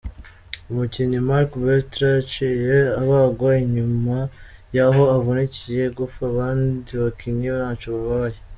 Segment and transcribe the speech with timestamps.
[0.69, 4.17] Umukinyi Marc Bartra yaciye abagwa inyuma
[4.75, 8.37] yaho avunikiye igufa, abandi bakinyi ntaco babaye.